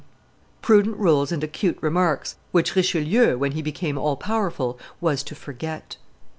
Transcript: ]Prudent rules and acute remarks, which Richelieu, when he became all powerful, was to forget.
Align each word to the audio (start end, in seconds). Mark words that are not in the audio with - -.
]Prudent 0.63 0.97
rules 0.97 1.31
and 1.31 1.43
acute 1.43 1.77
remarks, 1.79 2.35
which 2.51 2.73
Richelieu, 2.75 3.37
when 3.37 3.51
he 3.51 3.61
became 3.61 3.99
all 3.99 4.15
powerful, 4.15 4.79
was 4.99 5.21
to 5.21 5.35
forget. 5.35 5.97